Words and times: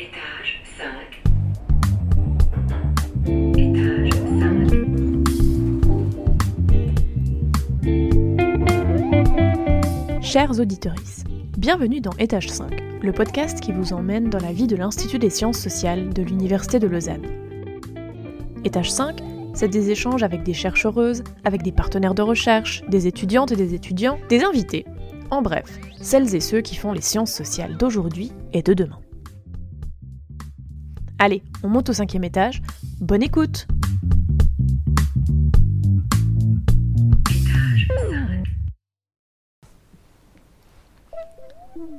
Étage 0.00 0.62
5. 0.78 0.86
Étage 3.58 4.10
5. 10.12 10.22
Chers 10.22 10.60
auditeurs, 10.60 10.94
bienvenue 11.56 12.00
dans 12.00 12.12
Étage 12.20 12.48
5, 12.48 12.80
le 13.02 13.10
podcast 13.10 13.58
qui 13.58 13.72
vous 13.72 13.92
emmène 13.92 14.30
dans 14.30 14.38
la 14.38 14.52
vie 14.52 14.68
de 14.68 14.76
l'Institut 14.76 15.18
des 15.18 15.30
sciences 15.30 15.58
sociales 15.58 16.14
de 16.14 16.22
l'Université 16.22 16.78
de 16.78 16.86
Lausanne. 16.86 17.26
Étage 18.64 18.92
5, 18.92 19.16
c'est 19.52 19.66
des 19.66 19.90
échanges 19.90 20.22
avec 20.22 20.44
des 20.44 20.54
chercheuses, 20.54 21.24
avec 21.42 21.62
des 21.62 21.72
partenaires 21.72 22.14
de 22.14 22.22
recherche, 22.22 22.84
des 22.88 23.08
étudiantes 23.08 23.50
et 23.50 23.56
des 23.56 23.74
étudiants, 23.74 24.20
des 24.28 24.44
invités. 24.44 24.86
En 25.32 25.42
bref, 25.42 25.80
celles 26.00 26.36
et 26.36 26.40
ceux 26.40 26.60
qui 26.60 26.76
font 26.76 26.92
les 26.92 27.00
sciences 27.00 27.32
sociales 27.32 27.76
d'aujourd'hui 27.76 28.30
et 28.52 28.62
de 28.62 28.74
demain. 28.74 29.00
Allez, 31.20 31.42
on 31.64 31.68
monte 31.68 31.88
au 31.88 31.92
cinquième 31.92 32.22
étage. 32.22 32.62
Bonne 33.00 33.24
écoute 33.24 33.66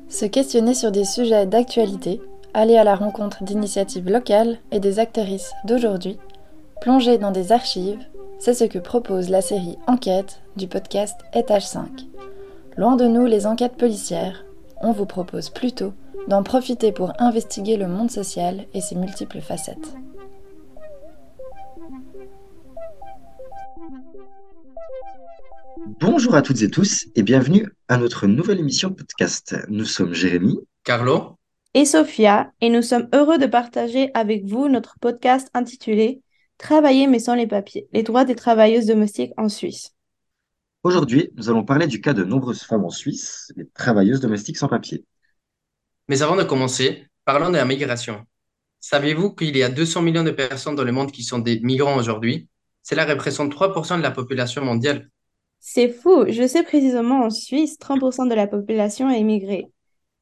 Se 0.07 0.25
questionner 0.25 0.73
sur 0.73 0.91
des 0.91 1.03
sujets 1.03 1.45
d'actualité, 1.45 2.21
aller 2.53 2.77
à 2.77 2.83
la 2.83 2.95
rencontre 2.95 3.43
d'initiatives 3.43 4.09
locales 4.09 4.57
et 4.71 4.79
des 4.79 4.99
actrices 4.99 5.51
d'aujourd'hui, 5.65 6.17
plonger 6.81 7.17
dans 7.17 7.31
des 7.31 7.51
archives, 7.51 7.99
c'est 8.39 8.53
ce 8.53 8.63
que 8.63 8.79
propose 8.79 9.29
la 9.29 9.41
série 9.41 9.77
Enquête 9.87 10.41
du 10.55 10.67
podcast 10.67 11.19
Étage 11.33 11.67
5. 11.67 12.07
Loin 12.77 12.95
de 12.95 13.05
nous 13.05 13.25
les 13.25 13.45
enquêtes 13.45 13.75
policières, 13.75 14.45
on 14.81 14.93
vous 14.93 15.05
propose 15.05 15.49
plutôt 15.49 15.93
d'en 16.29 16.43
profiter 16.43 16.91
pour 16.91 17.11
investiguer 17.19 17.75
le 17.75 17.87
monde 17.87 18.11
social 18.11 18.67
et 18.73 18.81
ses 18.81 18.95
multiples 18.95 19.41
facettes. 19.41 19.95
Bonjour 25.99 26.35
à 26.35 26.41
toutes 26.41 26.61
et 26.61 26.69
tous 26.69 27.07
et 27.15 27.23
bienvenue 27.23 27.67
à 27.87 27.97
notre 27.97 28.27
nouvelle 28.27 28.59
émission 28.59 28.93
podcast. 28.93 29.57
Nous 29.69 29.85
sommes 29.85 30.13
Jérémy, 30.13 30.59
Carlo, 30.83 31.35
et 31.73 31.85
Sophia, 31.85 32.51
et 32.61 32.69
nous 32.69 32.81
sommes 32.81 33.09
heureux 33.13 33.37
de 33.37 33.47
partager 33.47 34.11
avec 34.13 34.45
vous 34.45 34.69
notre 34.69 34.97
podcast 34.99 35.49
intitulé 35.53 36.21
Travailler 36.57 37.07
mais 37.07 37.19
sans 37.19 37.35
les 37.35 37.47
papiers, 37.47 37.87
les 37.93 38.03
droits 38.03 38.25
des 38.25 38.35
travailleuses 38.35 38.85
domestiques 38.85 39.31
en 39.37 39.49
Suisse. 39.49 39.95
Aujourd'hui, 40.83 41.31
nous 41.35 41.49
allons 41.49 41.63
parler 41.63 41.87
du 41.87 42.01
cas 42.01 42.13
de 42.13 42.23
nombreuses 42.23 42.63
femmes 42.63 42.85
en 42.85 42.89
Suisse, 42.89 43.51
les 43.55 43.65
travailleuses 43.67 44.19
domestiques 44.19 44.57
sans 44.57 44.67
papier. 44.67 45.05
Mais 46.09 46.23
avant 46.23 46.35
de 46.35 46.43
commencer, 46.43 47.05
parlons 47.23 47.51
de 47.51 47.57
la 47.57 47.65
migration. 47.65 48.23
Saviez-vous 48.79 49.35
qu'il 49.35 49.55
y 49.55 49.61
a 49.61 49.69
200 49.69 50.01
millions 50.01 50.23
de 50.23 50.31
personnes 50.31 50.73
dans 50.73 50.83
le 50.83 50.91
monde 50.91 51.11
qui 51.11 51.21
sont 51.21 51.37
des 51.37 51.59
migrants 51.59 51.97
aujourd'hui? 51.97 52.49
Cela 52.81 53.05
représente 53.05 53.53
3% 53.53 53.97
de 53.97 54.01
la 54.01 54.09
population 54.09 54.65
mondiale. 54.65 55.11
C'est 55.59 55.89
fou, 55.89 56.25
je 56.27 56.47
sais 56.47 56.63
précisément 56.63 57.25
en 57.25 57.29
Suisse, 57.29 57.77
30% 57.77 58.27
de 58.27 58.33
la 58.33 58.47
population 58.47 59.07
est 59.11 59.19
immigrée. 59.19 59.67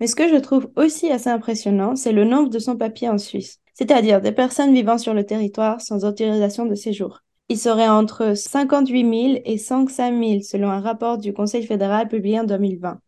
Mais 0.02 0.08
ce 0.08 0.16
que 0.16 0.28
je 0.28 0.36
trouve 0.36 0.70
aussi 0.76 1.10
assez 1.10 1.30
impressionnant, 1.30 1.96
c'est 1.96 2.12
le 2.12 2.26
nombre 2.26 2.50
de 2.50 2.60
sans-papiers 2.60 3.08
en 3.08 3.18
Suisse, 3.18 3.60
c'est-à-dire 3.74 4.20
des 4.20 4.34
personnes 4.34 4.74
vivant 4.74 4.98
sur 4.98 5.14
le 5.14 5.26
territoire 5.26 5.80
sans 5.80 6.04
autorisation 6.04 6.66
de 6.66 6.76
séjour. 6.76 7.22
Il 7.48 7.58
serait 7.58 7.88
entre 7.88 8.36
58 8.36 9.02
000 9.32 9.42
et 9.46 9.58
105 9.58 10.22
000 10.22 10.42
selon 10.42 10.70
un 10.70 10.82
rapport 10.82 11.18
du 11.18 11.32
Conseil 11.32 11.66
fédéral 11.66 12.10
publié 12.10 12.42
en 12.42 12.44
2020. 12.44 13.00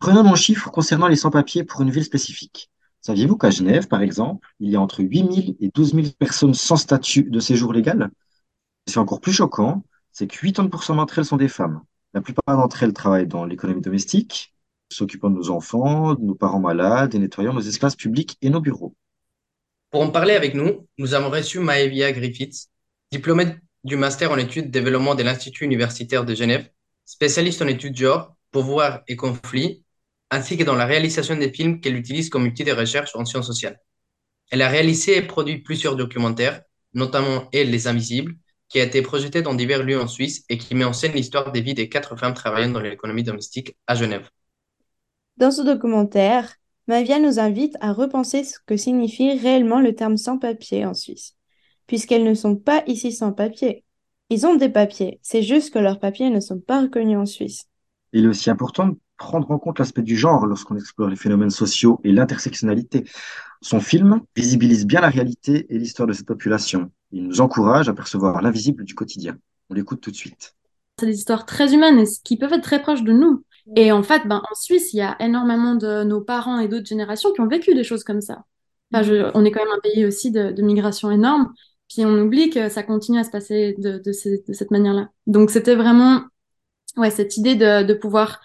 Prenons 0.00 0.24
un 0.24 0.34
chiffre 0.34 0.70
concernant 0.70 1.08
les 1.08 1.16
sans-papiers 1.16 1.62
pour 1.62 1.82
une 1.82 1.90
ville 1.90 2.04
spécifique. 2.04 2.70
Saviez-vous 3.02 3.36
qu'à 3.36 3.50
Genève, 3.50 3.86
par 3.86 4.00
exemple, 4.00 4.48
il 4.58 4.70
y 4.70 4.76
a 4.76 4.80
entre 4.80 5.02
8 5.02 5.34
000 5.34 5.56
et 5.60 5.70
12 5.74 5.94
000 5.94 6.06
personnes 6.18 6.54
sans 6.54 6.76
statut 6.76 7.24
de 7.24 7.38
séjour 7.38 7.74
légal? 7.74 8.10
C'est 8.86 8.96
encore 8.96 9.20
plus 9.20 9.34
choquant, 9.34 9.84
c'est 10.10 10.26
que 10.26 10.34
80% 10.34 10.96
d'entre 10.96 11.18
elles 11.18 11.26
sont 11.26 11.36
des 11.36 11.48
femmes. 11.48 11.82
La 12.14 12.22
plupart 12.22 12.56
d'entre 12.56 12.82
elles 12.82 12.94
travaillent 12.94 13.26
dans 13.26 13.44
l'économie 13.44 13.82
domestique, 13.82 14.54
s'occupant 14.88 15.28
de 15.28 15.36
nos 15.36 15.50
enfants, 15.50 16.14
de 16.14 16.22
nos 16.22 16.34
parents 16.34 16.60
malades 16.60 17.14
et 17.14 17.18
nettoyant 17.18 17.52
nos 17.52 17.60
espaces 17.60 17.94
publics 17.94 18.38
et 18.40 18.48
nos 18.48 18.62
bureaux. 18.62 18.94
Pour 19.90 20.00
en 20.00 20.08
parler 20.08 20.32
avec 20.32 20.54
nous, 20.54 20.88
nous 20.96 21.12
avons 21.12 21.28
reçu 21.28 21.58
Maevia 21.58 22.10
Griffiths, 22.12 22.68
diplômée 23.12 23.56
du 23.84 23.96
master 23.96 24.32
en 24.32 24.38
études 24.38 24.70
développement 24.70 25.14
de 25.14 25.22
l'Institut 25.24 25.66
universitaire 25.66 26.24
de 26.24 26.34
Genève, 26.34 26.70
spécialiste 27.04 27.60
en 27.60 27.66
études 27.66 27.96
genre, 27.96 28.34
pouvoir 28.50 29.02
et 29.06 29.16
conflits, 29.16 29.84
ainsi 30.30 30.56
que 30.56 30.64
dans 30.64 30.76
la 30.76 30.86
réalisation 30.86 31.36
des 31.36 31.52
films 31.52 31.80
qu'elle 31.80 31.96
utilise 31.96 32.30
comme 32.30 32.44
outil 32.46 32.64
de 32.64 32.72
recherche 32.72 33.14
en 33.16 33.24
sciences 33.24 33.46
sociales. 33.46 33.80
Elle 34.50 34.62
a 34.62 34.68
réalisé 34.68 35.16
et 35.16 35.22
produit 35.22 35.58
plusieurs 35.58 35.96
documentaires, 35.96 36.62
notamment 36.94 37.48
Elle, 37.52 37.70
les 37.70 37.88
Invisibles, 37.88 38.34
qui 38.68 38.80
a 38.80 38.84
été 38.84 39.02
projeté 39.02 39.42
dans 39.42 39.54
divers 39.54 39.82
lieux 39.82 40.00
en 40.00 40.06
Suisse 40.06 40.44
et 40.48 40.58
qui 40.58 40.74
met 40.74 40.84
en 40.84 40.92
scène 40.92 41.12
l'histoire 41.12 41.52
des 41.52 41.60
vies 41.60 41.74
des 41.74 41.88
quatre 41.88 42.16
femmes 42.16 42.34
travaillant 42.34 42.70
dans 42.70 42.80
l'économie 42.80 43.24
domestique 43.24 43.76
à 43.86 43.94
Genève. 43.94 44.28
Dans 45.36 45.50
ce 45.50 45.62
documentaire, 45.62 46.54
Mavia 46.86 47.18
nous 47.18 47.38
invite 47.38 47.76
à 47.80 47.92
repenser 47.92 48.44
ce 48.44 48.58
que 48.66 48.76
signifie 48.76 49.36
réellement 49.38 49.80
le 49.80 49.94
terme 49.94 50.16
sans-papier 50.16 50.84
en 50.86 50.94
Suisse, 50.94 51.36
puisqu'elles 51.86 52.24
ne 52.24 52.34
sont 52.34 52.56
pas 52.56 52.82
ici 52.86 53.12
sans 53.12 53.32
papier. 53.32 53.84
Ils 54.28 54.46
ont 54.46 54.54
des 54.54 54.68
papiers, 54.68 55.18
c'est 55.22 55.42
juste 55.42 55.72
que 55.74 55.78
leurs 55.80 55.98
papiers 55.98 56.30
ne 56.30 56.40
sont 56.40 56.60
pas 56.60 56.82
reconnus 56.82 57.18
en 57.18 57.26
Suisse. 57.26 57.66
Il 58.12 58.24
est 58.24 58.28
aussi 58.28 58.50
important 58.50 58.88
de 58.88 58.98
prendre 59.20 59.50
en 59.50 59.58
compte 59.58 59.78
l'aspect 59.78 60.02
du 60.02 60.16
genre 60.16 60.46
lorsqu'on 60.46 60.76
explore 60.76 61.10
les 61.10 61.14
phénomènes 61.14 61.50
sociaux 61.50 62.00
et 62.04 62.10
l'intersectionnalité. 62.10 63.04
Son 63.60 63.78
film 63.78 64.22
visibilise 64.34 64.86
bien 64.86 65.02
la 65.02 65.10
réalité 65.10 65.66
et 65.68 65.78
l'histoire 65.78 66.08
de 66.08 66.14
cette 66.14 66.26
population. 66.26 66.90
Il 67.12 67.24
nous 67.24 67.42
encourage 67.42 67.90
à 67.90 67.92
percevoir 67.92 68.40
l'invisible 68.40 68.82
du 68.82 68.94
quotidien. 68.94 69.36
On 69.68 69.74
l'écoute 69.74 70.00
tout 70.00 70.10
de 70.10 70.16
suite. 70.16 70.54
C'est 70.98 71.06
des 71.06 71.14
histoires 71.18 71.44
très 71.44 71.74
humaines 71.74 71.98
et 71.98 72.06
qui 72.24 72.38
peuvent 72.38 72.54
être 72.54 72.62
très 72.62 72.80
proches 72.80 73.04
de 73.04 73.12
nous. 73.12 73.44
Et 73.76 73.92
en 73.92 74.02
fait, 74.02 74.26
ben, 74.26 74.42
en 74.50 74.54
Suisse, 74.54 74.94
il 74.94 74.96
y 74.96 75.02
a 75.02 75.16
énormément 75.20 75.74
de 75.74 76.02
nos 76.02 76.22
parents 76.22 76.58
et 76.58 76.66
d'autres 76.66 76.86
générations 76.86 77.30
qui 77.32 77.42
ont 77.42 77.46
vécu 77.46 77.74
des 77.74 77.84
choses 77.84 78.04
comme 78.04 78.22
ça. 78.22 78.44
Enfin, 78.92 79.30
on 79.34 79.44
est 79.44 79.50
quand 79.50 79.62
même 79.62 79.76
un 79.76 79.80
pays 79.82 80.06
aussi 80.06 80.30
de, 80.32 80.62
migration 80.62 81.10
énorme. 81.10 81.52
Puis 81.90 82.06
on 82.06 82.18
oublie 82.22 82.48
que 82.48 82.70
ça 82.70 82.82
continue 82.82 83.18
à 83.18 83.24
se 83.24 83.30
passer 83.30 83.74
de, 83.78 83.98
de, 83.98 84.12
cette 84.12 84.70
manière-là. 84.70 85.10
Donc 85.26 85.50
c'était 85.50 85.74
vraiment 85.74 86.22
ouais, 86.96 87.10
cette 87.10 87.36
idée 87.36 87.54
de 87.54 87.92
pouvoir 87.92 88.40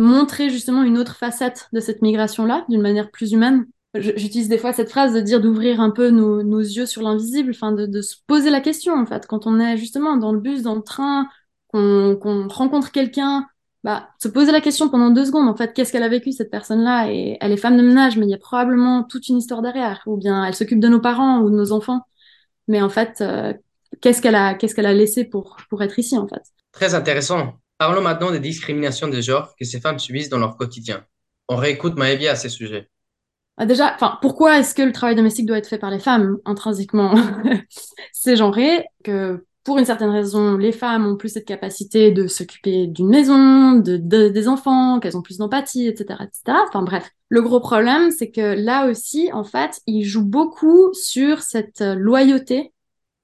montrer 0.00 0.48
justement 0.48 0.82
une 0.82 0.98
autre 0.98 1.16
facette 1.16 1.68
de 1.72 1.80
cette 1.80 2.00
migration-là, 2.02 2.64
d'une 2.68 2.80
manière 2.80 3.10
plus 3.10 3.32
humaine. 3.32 3.66
J'utilise 3.94 4.48
des 4.48 4.56
fois 4.56 4.72
cette 4.72 4.88
phrase 4.88 5.12
de 5.12 5.20
dire 5.20 5.40
d'ouvrir 5.40 5.80
un 5.80 5.90
peu 5.90 6.10
nos, 6.10 6.40
yeux 6.58 6.86
sur 6.86 7.02
l'invisible, 7.02 7.50
enfin 7.50 7.72
de, 7.72 8.00
se 8.00 8.16
poser 8.26 8.50
la 8.50 8.60
question 8.60 8.94
en 8.94 9.04
fait, 9.04 9.26
quand 9.26 9.46
on 9.46 9.60
est 9.60 9.76
justement 9.76 10.16
dans 10.16 10.32
le 10.32 10.40
bus, 10.40 10.62
dans 10.62 10.76
le 10.76 10.82
train, 10.82 11.28
qu'on 11.68 12.48
rencontre 12.48 12.92
quelqu'un, 12.92 13.46
bah, 13.84 14.08
se 14.22 14.28
poser 14.28 14.52
la 14.52 14.60
question 14.60 14.88
pendant 14.88 15.10
deux 15.10 15.24
secondes, 15.24 15.48
en 15.48 15.56
fait, 15.56 15.72
qu'est-ce 15.72 15.92
qu'elle 15.92 16.02
a 16.02 16.08
vécu 16.08 16.32
cette 16.32 16.50
personne-là? 16.50 17.12
Et 17.12 17.36
elle 17.40 17.52
est 17.52 17.56
femme 17.56 17.76
de 17.76 17.82
ménage, 17.82 18.16
mais 18.16 18.26
il 18.26 18.30
y 18.30 18.34
a 18.34 18.38
probablement 18.38 19.04
toute 19.04 19.28
une 19.28 19.38
histoire 19.38 19.62
derrière, 19.62 20.02
ou 20.06 20.16
bien 20.16 20.44
elle 20.44 20.54
s'occupe 20.54 20.80
de 20.80 20.88
nos 20.88 21.00
parents 21.00 21.40
ou 21.40 21.50
de 21.50 21.56
nos 21.56 21.72
enfants, 21.72 22.00
mais 22.68 22.80
en 22.80 22.88
fait, 22.88 23.20
euh, 23.20 23.52
qu'est-ce 24.00 24.22
qu'elle 24.22 24.34
a, 24.34 24.56
a 24.56 24.92
laissé 24.92 25.24
pour 25.24 25.56
pour 25.68 25.82
être 25.82 25.98
ici 25.98 26.16
en 26.16 26.26
fait? 26.26 26.42
Très 26.72 26.94
intéressant. 26.94 27.59
Parlons 27.80 28.02
maintenant 28.02 28.30
des 28.30 28.40
discriminations 28.40 29.08
de 29.08 29.22
genre 29.22 29.54
que 29.58 29.64
ces 29.64 29.80
femmes 29.80 29.98
subissent 29.98 30.28
dans 30.28 30.38
leur 30.38 30.58
quotidien. 30.58 31.02
On 31.48 31.56
réécoute 31.56 31.96
Maëvia 31.96 32.32
à 32.32 32.36
ces 32.36 32.50
sujets. 32.50 32.90
Ah, 33.56 33.64
déjà, 33.64 33.96
pourquoi 34.20 34.58
est-ce 34.58 34.74
que 34.74 34.82
le 34.82 34.92
travail 34.92 35.16
domestique 35.16 35.46
doit 35.46 35.56
être 35.56 35.66
fait 35.66 35.78
par 35.78 35.90
les 35.90 35.98
femmes 35.98 36.36
intrinsèquement 36.44 37.14
C'est 38.12 38.36
genré 38.36 38.84
que 39.02 39.46
pour 39.64 39.78
une 39.78 39.86
certaine 39.86 40.10
raison, 40.10 40.58
les 40.58 40.72
femmes 40.72 41.06
ont 41.06 41.16
plus 41.16 41.30
cette 41.30 41.46
capacité 41.46 42.10
de 42.10 42.26
s'occuper 42.26 42.86
d'une 42.86 43.08
maison, 43.08 43.72
de, 43.72 43.96
de, 43.96 44.28
des 44.28 44.46
enfants, 44.46 45.00
qu'elles 45.00 45.16
ont 45.16 45.22
plus 45.22 45.38
d'empathie, 45.38 45.86
etc., 45.86 46.20
etc. 46.20 46.58
Enfin 46.68 46.82
bref, 46.82 47.08
le 47.30 47.40
gros 47.40 47.60
problème, 47.60 48.10
c'est 48.10 48.30
que 48.30 48.62
là 48.62 48.90
aussi, 48.90 49.32
en 49.32 49.44
fait, 49.44 49.80
ils 49.86 50.04
jouent 50.04 50.26
beaucoup 50.26 50.92
sur 50.92 51.40
cette 51.40 51.80
loyauté 51.80 52.74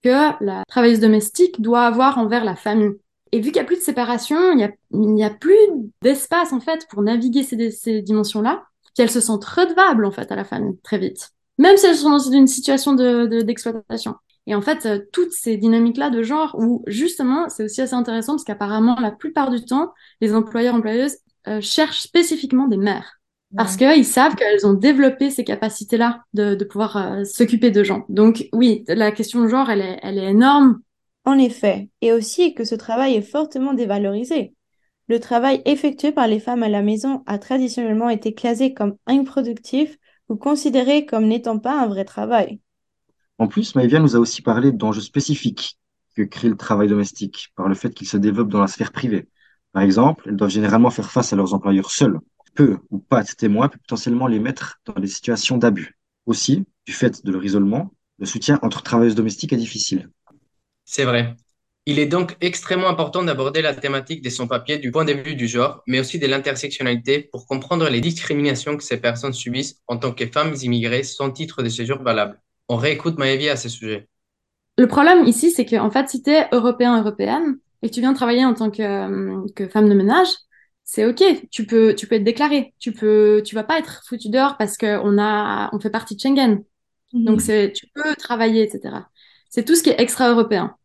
que 0.03 0.43
la 0.43 0.65
travailleuse 0.67 1.01
domestique 1.01 1.61
doit 1.61 1.83
avoir 1.83 2.17
envers 2.17 2.47
la 2.47 2.57
famille. 2.57 2.95
Et 3.33 3.41
vu 3.41 3.51
qu'il 3.51 3.61
n'y 3.61 3.61
a 3.61 3.65
plus 3.65 3.77
de 3.77 3.83
séparation, 3.83 4.37
il 4.53 4.71
n'y 4.93 5.25
a, 5.25 5.31
plus 5.31 5.55
d'espace 6.03 6.53
en 6.53 6.61
fait 6.61 6.87
pour 6.91 7.03
naviguer 7.03 7.43
ces, 7.43 7.71
ces 7.71 8.03
dimensions-là, 8.03 8.65
qu'elles 8.95 9.11
se 9.11 9.21
sentent 9.21 9.45
redevables 9.45 10.05
en 10.05 10.11
fait 10.11 10.31
à 10.33 10.37
la 10.37 10.45
famille 10.45 10.79
très 10.83 10.99
vite, 10.99 11.31
même 11.59 11.77
si 11.77 11.87
elles 11.87 11.97
sont 11.97 12.11
dans 12.11 12.19
une 12.19 12.47
situation 12.47 12.95
d'exploitation. 12.95 14.13
De, 14.13 14.17
et 14.47 14.55
en 14.55 14.63
fait, 14.63 14.87
euh, 14.87 15.01
toutes 15.13 15.33
ces 15.33 15.57
dynamiques-là 15.57 16.11
de 16.11 16.23
genre, 16.23 16.55
où 16.59 16.85
justement, 16.87 17.49
c'est 17.49 17.65
aussi 17.65 17.81
assez 17.81 17.95
intéressant 17.95 18.35
parce 18.35 18.45
qu'apparemment, 18.45 18.97
la 19.01 19.11
plupart 19.11 19.51
du 19.51 19.65
temps, 19.65 19.93
les 20.21 20.35
employeurs-employeuses 20.35 21.17
euh, 21.49 21.61
cherchent 21.61 22.01
spécifiquement 22.01 22.69
des 22.69 22.77
mères. 22.77 23.21
Parce 23.57 23.77
qu'ils 23.77 24.05
savent 24.05 24.35
qu'elles 24.35 24.67
ont 24.67 24.75
développé 24.75 25.31
ces 25.31 25.45
capacités-là 25.45 26.25
de, 26.35 26.55
de 26.55 26.65
pouvoir 26.65 26.97
euh, 26.97 27.25
s'occuper 27.25 27.71
de 27.71 27.85
gens. 27.85 28.05
Donc 28.09 28.49
oui, 28.53 28.85
la 28.89 29.13
question 29.13 29.43
de 29.43 29.49
genre, 29.49 29.71
elle 29.71 29.81
est, 29.81 29.99
elle 30.03 30.19
est 30.19 30.31
énorme. 30.31 30.81
En 31.27 31.39
effet, 31.39 31.91
et 32.01 32.13
aussi 32.13 32.55
que 32.55 32.65
ce 32.65 32.77
travail 32.77 33.15
est 33.15 33.23
fortement 33.23 33.75
dévalorisé. 33.75 34.55
Le 35.09 35.19
travail 35.19 35.61
effectué 35.65 36.13
par 36.13 36.29
les 36.29 36.39
femmes 36.39 36.63
à 36.63 36.69
la 36.69 36.83
maison 36.83 37.25
a 37.27 37.39
traditionnellement 37.39 38.09
été 38.09 38.33
classé 38.33 38.75
comme 38.75 38.97
improductif 39.07 39.99
ou 40.29 40.37
considéré 40.37 41.05
comme 41.05 41.27
n'étant 41.27 41.59
pas 41.59 41.81
un 41.81 41.89
vrai 41.89 42.05
travail. 42.05 42.61
En 43.39 43.49
plus, 43.49 43.75
Maëvia 43.75 43.99
nous 43.99 44.15
a 44.15 44.21
aussi 44.21 44.41
parlé 44.41 44.71
d'enjeux 44.71 45.01
spécifiques 45.01 45.79
que 46.17 46.23
crée 46.23 46.49
le 46.49 46.57
travail 46.57 46.89
domestique 46.89 47.53
par 47.57 47.69
le 47.69 47.75
fait 47.75 47.91
qu'il 47.91 48.07
se 48.07 48.17
développe 48.17 48.49
dans 48.49 48.61
la 48.61 48.69
sphère 48.69 48.93
privée. 48.93 49.29
Par 49.73 49.83
exemple, 49.83 50.25
elles 50.29 50.37
doivent 50.37 50.51
généralement 50.51 50.91
faire 50.91 51.11
face 51.11 51.33
à 51.33 51.37
leurs 51.37 51.55
employeurs 51.55 51.91
seuls. 51.91 52.21
Peu 52.55 52.79
ou 52.91 52.99
pas 52.99 53.25
de 53.25 53.31
témoins 53.37 53.69
peut 53.69 53.79
potentiellement 53.79 54.29
les 54.29 54.39
mettre 54.39 54.81
dans 54.87 54.95
des 54.95 55.09
situations 55.09 55.59
d'abus. 55.59 55.99
Aussi, 56.25 56.65
du 56.87 56.93
fait 56.93 57.25
de 57.25 57.33
leur 57.33 57.45
isolement, 57.45 57.91
le 58.19 58.27
soutien 58.27 58.61
entre 58.63 58.83
travailleuses 58.83 59.17
domestiques 59.17 59.53
est 59.53 59.57
difficile. 59.57 60.09
C'est 60.87 61.05
vrai. 61.05 61.35
Il 61.85 61.99
est 61.99 62.07
donc 62.07 62.37
extrêmement 62.41 62.89
important 62.89 63.23
d'aborder 63.23 63.61
la 63.61 63.75
thématique 63.75 64.23
des 64.23 64.31
sans-papiers 64.31 64.79
du 64.79 64.91
point 64.91 65.05
de 65.05 65.13
vue 65.13 65.35
du 65.35 65.47
genre, 65.47 65.83
mais 65.87 66.01
aussi 66.01 66.19
de 66.19 66.27
l'intersectionnalité 66.27 67.21
pour 67.21 67.47
comprendre 67.47 67.89
les 67.89 68.01
discriminations 68.01 68.77
que 68.77 68.83
ces 68.83 68.97
personnes 69.01 69.33
subissent 69.33 69.83
en 69.87 69.99
tant 69.99 70.13
que 70.13 70.27
femmes 70.27 70.55
immigrées 70.63 71.03
sans 71.03 71.31
titre 71.31 71.63
de 71.63 71.69
séjour 71.69 72.03
valable. 72.03 72.41
On 72.69 72.77
réécoute 72.77 73.19
Maëvie 73.19 73.49
à 73.49 73.57
ce 73.57 73.69
sujet. 73.69 74.09
Le 74.79 74.87
problème 74.87 75.25
ici, 75.27 75.51
c'est 75.51 75.65
que 75.65 75.77
en 75.77 75.91
fait, 75.91 76.09
si 76.09 76.23
tu 76.23 76.31
es 76.31 76.49
européen, 76.53 76.99
européenne, 77.01 77.59
et 77.83 77.89
que 77.89 77.95
tu 77.95 78.01
viens 78.01 78.15
travailler 78.15 78.45
en 78.45 78.55
tant 78.55 78.71
que, 78.71 78.83
euh, 78.83 79.47
que 79.55 79.69
femme 79.69 79.89
de 79.89 79.95
ménage, 79.95 80.29
c'est 80.85 81.05
ok, 81.05 81.23
tu 81.51 81.67
peux, 81.67 81.95
tu 81.95 82.07
peux 82.07 82.15
être 82.15 82.25
déclaré, 82.25 82.75
tu 82.79 82.93
peux, 82.93 83.43
tu 83.45 83.55
vas 83.55 83.65
pas 83.65 83.79
être 83.79 84.03
foutu 84.07 84.29
dehors 84.29 84.57
parce 84.57 84.77
qu'on 84.77 85.19
a, 85.19 85.69
on 85.73 85.81
fait 85.81 85.91
partie 85.91 86.15
de 86.15 86.21
Schengen. 86.21 86.65
Donc 87.13 87.41
c'est, 87.41 87.73
tu 87.73 87.87
peux 87.95 88.15
travailler, 88.17 88.63
etc. 88.63 89.07
C'est 89.49 89.65
tout 89.65 89.75
ce 89.75 89.83
qui 89.83 89.91
est 89.91 90.01
extra-européen. 90.01 90.77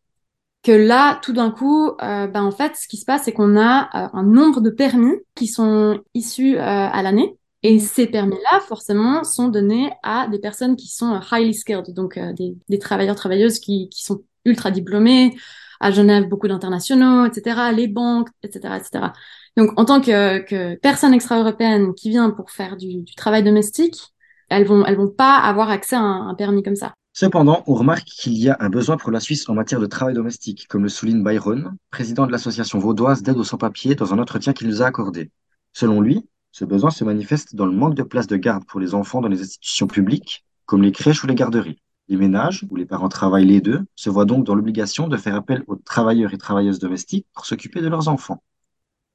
Que 0.62 0.72
là, 0.72 1.18
tout 1.22 1.32
d'un 1.32 1.50
coup, 1.50 1.88
euh, 2.02 2.28
ben 2.28 2.44
en 2.44 2.52
fait, 2.52 2.76
ce 2.76 2.86
qui 2.86 2.96
se 2.96 3.04
passe, 3.04 3.24
c'est 3.24 3.32
qu'on 3.32 3.56
a 3.56 3.84
euh, 3.94 4.08
un 4.12 4.22
nombre 4.22 4.60
de 4.60 4.70
permis 4.70 5.14
qui 5.34 5.48
sont 5.48 6.00
issus 6.14 6.56
euh, 6.56 6.60
à 6.60 7.02
l'année. 7.02 7.36
Et 7.64 7.78
ces 7.80 8.06
permis-là, 8.06 8.60
forcément, 8.60 9.24
sont 9.24 9.48
donnés 9.48 9.92
à 10.02 10.28
des 10.28 10.38
personnes 10.38 10.76
qui 10.76 10.88
sont 10.88 11.20
highly 11.30 11.54
skilled, 11.54 11.92
donc 11.94 12.18
des, 12.18 12.56
des 12.68 12.78
travailleurs, 12.78 13.14
travailleuses 13.16 13.60
qui, 13.60 13.88
qui 13.88 14.02
sont 14.02 14.22
ultra 14.44 14.70
diplômés, 14.72 15.36
à 15.82 15.90
Genève, 15.90 16.28
beaucoup 16.28 16.48
d'internationaux, 16.48 17.26
etc., 17.26 17.72
les 17.74 17.88
banques, 17.88 18.28
etc., 18.42 18.76
etc. 18.76 19.12
Donc, 19.56 19.78
en 19.78 19.84
tant 19.84 20.00
que, 20.00 20.38
que 20.38 20.76
personne 20.76 21.12
extra-européenne 21.12 21.92
qui 21.94 22.08
vient 22.10 22.30
pour 22.30 22.50
faire 22.50 22.76
du, 22.76 23.02
du, 23.02 23.14
travail 23.14 23.42
domestique, 23.42 24.14
elles 24.48 24.64
vont, 24.64 24.84
elles 24.86 24.96
vont 24.96 25.08
pas 25.10 25.36
avoir 25.36 25.70
accès 25.70 25.96
à 25.96 26.00
un, 26.00 26.28
un 26.28 26.34
permis 26.34 26.62
comme 26.62 26.76
ça. 26.76 26.94
Cependant, 27.14 27.62
on 27.66 27.74
remarque 27.74 28.04
qu'il 28.04 28.32
y 28.38 28.48
a 28.48 28.56
un 28.60 28.70
besoin 28.70 28.96
pour 28.96 29.10
la 29.10 29.20
Suisse 29.20 29.46
en 29.48 29.54
matière 29.54 29.80
de 29.80 29.86
travail 29.86 30.14
domestique, 30.14 30.66
comme 30.66 30.82
le 30.82 30.88
souligne 30.88 31.22
Byron, 31.22 31.76
président 31.90 32.26
de 32.26 32.32
l'association 32.32 32.78
vaudoise 32.78 33.22
d'aide 33.22 33.36
aux 33.36 33.44
sans-papiers, 33.44 33.94
dans 33.94 34.14
un 34.14 34.18
entretien 34.18 34.54
qu'il 34.54 34.68
nous 34.68 34.80
a 34.80 34.86
accordé. 34.86 35.30
Selon 35.74 36.00
lui, 36.00 36.26
ce 36.52 36.64
besoin 36.64 36.90
se 36.90 37.04
manifeste 37.04 37.54
dans 37.54 37.66
le 37.66 37.72
manque 37.72 37.94
de 37.94 38.02
places 38.02 38.26
de 38.28 38.36
garde 38.36 38.64
pour 38.64 38.80
les 38.80 38.94
enfants 38.94 39.20
dans 39.20 39.28
les 39.28 39.42
institutions 39.42 39.86
publiques, 39.86 40.44
comme 40.64 40.82
les 40.82 40.92
crèches 40.92 41.22
ou 41.22 41.26
les 41.26 41.34
garderies. 41.34 41.82
Les 42.08 42.16
ménages, 42.16 42.64
où 42.70 42.76
les 42.76 42.86
parents 42.86 43.10
travaillent 43.10 43.46
les 43.46 43.60
deux, 43.60 43.80
se 43.94 44.08
voient 44.08 44.24
donc 44.24 44.44
dans 44.44 44.54
l'obligation 44.54 45.06
de 45.06 45.16
faire 45.18 45.34
appel 45.34 45.64
aux 45.66 45.76
travailleurs 45.76 46.32
et 46.32 46.38
travailleuses 46.38 46.78
domestiques 46.78 47.26
pour 47.34 47.44
s'occuper 47.44 47.82
de 47.82 47.88
leurs 47.88 48.08
enfants. 48.08 48.42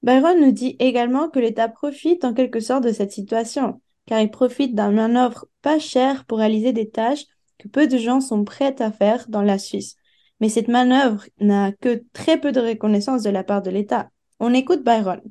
Byron 0.04 0.40
nous 0.40 0.52
dit 0.52 0.76
également 0.78 1.30
que 1.30 1.40
l'État 1.40 1.68
profite 1.68 2.24
en 2.26 2.36
quelque 2.36 2.60
sorte 2.60 2.84
de 2.84 2.92
cette 2.92 3.12
situation, 3.12 3.82
car 4.06 4.22
il 4.22 4.30
profite 4.30 4.76
d'un 4.76 4.92
main-d'œuvre 4.92 5.48
pas 5.64 5.80
cher 5.80 6.26
pour 6.26 6.38
réaliser 6.38 6.74
des 6.74 6.90
tâches 6.90 7.26
que 7.59 7.68
peu 7.68 7.88
de 7.88 7.98
gens 7.98 8.21
sont 8.21 8.44
prêts 8.44 8.75
à 8.81 8.92
faire 8.92 9.27
dans 9.27 9.42
la 9.42 9.57
Suisse. 9.57 9.95
Mais 10.39 10.50
cette 10.50 10.68
manœuvre 10.68 11.25
n'a 11.39 11.71
que 11.71 12.04
très 12.13 12.39
peu 12.39 12.51
de 12.51 12.62
reconnaissance 12.62 13.24
de 13.24 13.30
la 13.30 13.44
part 13.44 13.62
de 13.62 13.71
l'État. 13.71 14.09
On 14.39 14.54
écoute 14.54 14.83
Byron. 14.83 15.21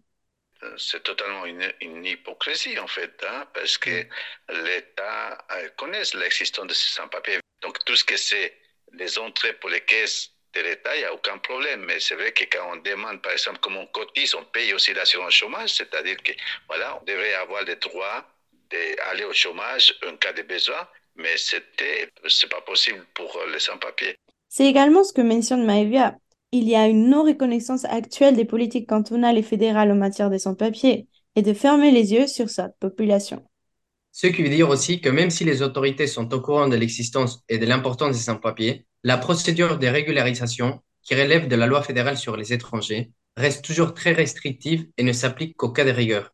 C'est 0.78 1.02
totalement 1.02 1.44
une, 1.44 1.72
une, 1.80 2.04
hypocrisie 2.04 2.78
en 2.78 2.88
fait, 2.88 3.24
hein, 3.28 3.46
parce 3.54 3.78
que 3.78 4.04
l'État 4.64 5.38
euh, 5.52 5.68
connaît 5.76 6.02
l'existence 6.14 6.66
de 6.66 6.72
ces 6.72 6.94
sans-papiers. 6.94 7.38
Donc 7.62 7.84
tout 7.84 7.94
ce 7.94 8.04
que 8.04 8.16
c'est 8.16 8.56
les 8.92 9.18
entrées 9.18 9.52
pour 9.54 9.70
les 9.70 9.82
caisses 9.82 10.30
de 10.54 10.62
l'État, 10.62 10.96
il 10.96 11.00
n'y 11.00 11.04
a 11.04 11.12
aucun 11.12 11.38
problème. 11.38 11.84
Mais 11.84 12.00
c'est 12.00 12.14
vrai 12.14 12.32
que 12.32 12.44
quand 12.44 12.72
on 12.72 12.76
demande, 12.76 13.22
par 13.22 13.32
exemple, 13.32 13.58
comment 13.60 13.82
on 13.82 13.86
cotise, 13.86 14.34
on 14.34 14.44
paye 14.44 14.72
aussi 14.72 14.92
l'assurance 14.94 15.34
chômage, 15.34 15.70
c'est-à-dire 15.70 16.16
que 16.22 16.32
voilà, 16.66 16.98
on 17.00 17.04
devrait 17.04 17.34
avoir 17.34 17.62
le 17.62 17.76
droit 17.76 18.26
d'aller 18.70 19.24
au 19.24 19.32
chômage 19.32 19.94
en 20.06 20.16
cas 20.16 20.32
de 20.32 20.42
besoin, 20.42 20.88
mais 21.16 21.36
c'était, 21.36 22.10
c'est 22.28 22.50
pas 22.50 22.60
possible 22.62 23.04
pour 23.14 23.38
les 23.52 23.60
sans-papiers. 23.60 24.16
C'est 24.48 24.66
également 24.66 25.04
ce 25.04 25.12
que 25.12 25.22
mentionne 25.22 25.64
Maevia. 25.64 26.16
Il 26.52 26.68
y 26.68 26.76
a 26.76 26.86
une 26.86 27.08
non-reconnaissance 27.10 27.84
actuelle 27.84 28.36
des 28.36 28.44
politiques 28.44 28.88
cantonales 28.88 29.36
et 29.38 29.42
fédérales 29.42 29.90
en 29.90 29.96
matière 29.96 30.30
des 30.30 30.38
sans-papiers 30.38 31.08
et 31.34 31.42
de 31.42 31.52
fermer 31.52 31.90
les 31.90 32.12
yeux 32.12 32.26
sur 32.26 32.48
sa 32.48 32.68
population. 32.68 33.44
Ce 34.12 34.28
qui 34.28 34.42
veut 34.42 34.48
dire 34.48 34.70
aussi 34.70 35.00
que 35.00 35.10
même 35.10 35.30
si 35.30 35.44
les 35.44 35.60
autorités 35.60 36.06
sont 36.06 36.32
au 36.32 36.40
courant 36.40 36.68
de 36.68 36.76
l'existence 36.76 37.44
et 37.50 37.58
de 37.58 37.66
l'importance 37.66 38.16
des 38.16 38.22
sans-papiers, 38.22 38.86
la 39.04 39.18
procédure 39.18 39.78
de 39.78 39.86
régularisation, 39.86 40.80
qui 41.02 41.14
relève 41.14 41.48
de 41.48 41.56
la 41.56 41.66
loi 41.66 41.82
fédérale 41.82 42.16
sur 42.16 42.36
les 42.36 42.52
étrangers, 42.52 43.10
reste 43.36 43.64
toujours 43.64 43.92
très 43.92 44.12
restrictive 44.12 44.86
et 44.96 45.02
ne 45.02 45.12
s'applique 45.12 45.56
qu'au 45.56 45.70
cas 45.70 45.84
de 45.84 45.90
rigueur. 45.90 46.32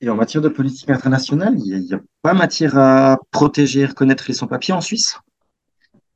Et 0.00 0.08
en 0.08 0.14
matière 0.14 0.42
de 0.42 0.48
politique 0.48 0.88
internationale, 0.88 1.54
il 1.58 1.78
n'y 1.78 1.92
a, 1.92 2.00
pas 2.22 2.32
matière 2.32 2.78
à 2.78 3.18
protéger 3.30 3.80
et 3.80 3.86
reconnaître 3.86 4.24
les 4.28 4.34
sans-papiers 4.34 4.72
en 4.72 4.80
Suisse? 4.80 5.18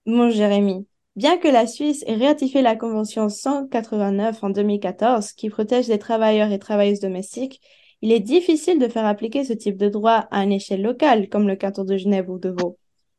Mon 0.07 0.31
Jérémy, 0.31 0.87
bien 1.17 1.37
que 1.37 1.49
la 1.49 1.67
Suisse 1.67 2.03
ait 2.07 2.17
ratifié 2.17 2.63
la 2.63 2.77
Convention 2.77 3.29
189 3.29 4.43
en 4.43 4.51
2014 4.51 5.33
qui 5.33 5.51
protège 5.51 5.89
les 5.89 5.99
travailleurs 5.99 6.51
et 6.51 6.59
travailleuses 6.59 7.01
domestiques, 7.01 7.61
il 8.01 8.13
est 8.13 8.21
difficile 8.21 8.79
de 8.79 8.89
faire 8.89 9.07
appliquer 9.07 9.45
ce 9.45 9.53
type 9.53 9.77
de 9.77 9.89
droit 9.89 10.27
à 10.31 10.45
une 10.45 10.53
échelle 10.53 10.83
locale, 10.83 11.29
comme 11.29 11.49
le 11.49 11.57
canton 11.57 11.85
de 11.85 11.97
Genève 11.97 12.31
ou 12.31 12.39
de 12.39 12.51
Vaud. 12.51 12.79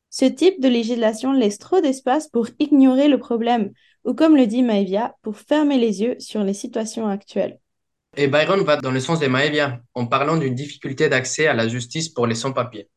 Ce 0.10 0.26
type 0.26 0.62
de 0.62 0.68
législation 0.68 1.34
laisse 1.34 1.58
trop 1.58 1.82
d'espace 1.82 2.28
pour 2.28 2.48
ignorer 2.60 3.08
le 3.08 3.20
problème, 3.20 3.72
ou 4.04 4.14
comme 4.14 4.36
le 4.36 4.48
dit 4.48 4.64
Maevia, 4.64 5.16
pour 5.22 5.38
fermer 5.38 5.78
les 5.78 6.02
yeux 6.02 6.16
sur 6.20 6.44
les 6.44 6.54
situations 6.54 7.08
actuelles. 7.08 7.60
Et 8.18 8.28
Byron 8.28 8.64
va 8.64 8.78
dans 8.78 8.92
le 8.92 9.00
sens 9.00 9.20
de 9.20 9.28
Maevia, 9.28 9.80
en 9.94 10.06
parlant 10.06 10.38
d'une 10.38 10.56
difficulté 10.56 11.10
d'accès 11.10 11.48
à 11.48 11.54
la 11.54 11.68
justice 11.68 12.08
pour 12.08 12.28
les 12.28 12.36
sans-papiers. 12.36 12.88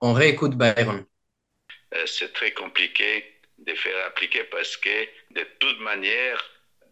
On 0.00 0.12
réécoute 0.12 0.54
Byron. 0.56 1.04
Euh, 1.94 2.06
C'est 2.06 2.32
très 2.32 2.52
compliqué 2.52 3.24
de 3.58 3.74
faire 3.74 4.06
appliquer 4.06 4.44
parce 4.44 4.76
que, 4.76 5.04
de 5.32 5.44
toute 5.58 5.80
manière, 5.80 6.38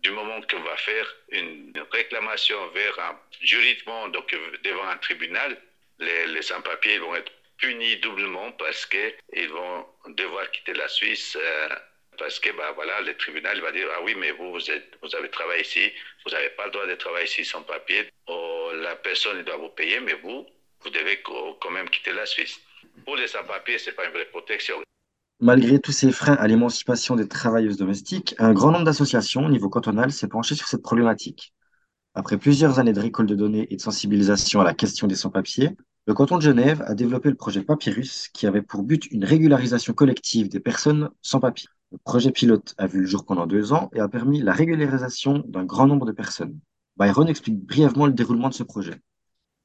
du 0.02 0.10
moment 0.10 0.40
qu'on 0.50 0.62
va 0.62 0.76
faire 0.76 1.06
une 1.30 1.72
réclamation 1.92 2.56
vers 2.74 2.98
un, 2.98 3.18
juridiquement, 3.40 4.08
donc 4.08 4.34
devant 4.64 4.88
un 4.88 4.96
tribunal, 4.96 5.56
les, 6.00 6.42
sans-papiers 6.42 6.98
vont 6.98 7.14
être 7.14 7.32
punis 7.58 7.96
doublement 7.98 8.50
parce 8.52 8.84
qu'ils 8.86 9.48
vont 9.48 9.86
devoir 10.08 10.50
quitter 10.50 10.74
la 10.74 10.88
Suisse 10.88 11.38
euh, 11.40 11.68
parce 12.18 12.38
que 12.40 12.50
bah, 12.56 12.72
voilà, 12.74 13.00
le 13.00 13.16
tribunal 13.16 13.60
va 13.60 13.72
dire 13.72 13.86
Ah 13.96 14.02
oui, 14.02 14.14
mais 14.18 14.32
vous, 14.32 14.52
vous, 14.52 14.70
êtes, 14.70 14.98
vous 15.02 15.14
avez 15.14 15.30
travaillé 15.30 15.62
ici, 15.62 15.90
vous 16.24 16.32
n'avez 16.32 16.50
pas 16.50 16.66
le 16.66 16.72
droit 16.72 16.86
de 16.86 16.94
travailler 16.94 17.26
ici 17.26 17.44
sans 17.44 17.62
papier. 17.62 18.08
La 18.74 18.96
personne 18.96 19.42
doit 19.42 19.56
vous 19.56 19.70
payer, 19.70 20.00
mais 20.00 20.14
vous, 20.22 20.46
vous 20.82 20.90
devez 20.90 21.22
quand 21.22 21.70
même 21.70 21.88
quitter 21.88 22.12
la 22.12 22.26
Suisse. 22.26 22.60
Pour 23.04 23.16
les 23.16 23.26
sans-papiers, 23.26 23.78
ce 23.78 23.90
n'est 23.90 23.96
pas 23.96 24.06
une 24.06 24.12
vraie 24.12 24.26
protection. 24.26 24.76
Malgré 25.40 25.78
tous 25.80 25.92
ces 25.92 26.12
freins 26.12 26.34
à 26.34 26.46
l'émancipation 26.46 27.14
des 27.14 27.28
travailleuses 27.28 27.76
domestiques, 27.76 28.34
un 28.38 28.52
grand 28.52 28.70
nombre 28.70 28.84
d'associations 28.84 29.44
au 29.44 29.50
niveau 29.50 29.68
cantonal 29.68 30.10
s'est 30.10 30.28
penché 30.28 30.54
sur 30.54 30.66
cette 30.66 30.82
problématique. 30.82 31.52
Après 32.14 32.38
plusieurs 32.38 32.78
années 32.78 32.94
de 32.94 33.00
récolte 33.00 33.28
de 33.28 33.34
données 33.34 33.66
et 33.70 33.76
de 33.76 33.80
sensibilisation 33.80 34.62
à 34.62 34.64
la 34.64 34.72
question 34.72 35.06
des 35.06 35.14
sans-papiers, 35.14 35.76
le 36.06 36.14
canton 36.14 36.38
de 36.38 36.42
Genève 36.42 36.82
a 36.86 36.94
développé 36.94 37.28
le 37.28 37.34
projet 37.34 37.62
Papyrus 37.62 38.28
qui 38.28 38.46
avait 38.46 38.62
pour 38.62 38.82
but 38.82 39.06
une 39.10 39.24
régularisation 39.24 39.92
collective 39.92 40.48
des 40.48 40.60
personnes 40.60 41.10
sans 41.20 41.40
papier. 41.40 41.68
Le 41.92 41.98
projet 41.98 42.32
pilote 42.32 42.74
a 42.78 42.86
vu 42.86 43.00
le 43.00 43.06
jour 43.06 43.24
pendant 43.24 43.46
deux 43.46 43.72
ans 43.72 43.90
et 43.94 44.00
a 44.00 44.08
permis 44.08 44.42
la 44.42 44.52
régularisation 44.52 45.44
d'un 45.46 45.64
grand 45.64 45.86
nombre 45.86 46.06
de 46.06 46.12
personnes. 46.12 46.58
Byron 46.96 47.28
explique 47.28 47.58
brièvement 47.58 48.06
le 48.06 48.12
déroulement 48.12 48.48
de 48.48 48.54
ce 48.54 48.64
projet. 48.64 48.94